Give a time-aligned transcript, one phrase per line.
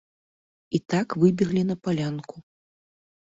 [0.77, 2.35] І так выбеглі па палянку.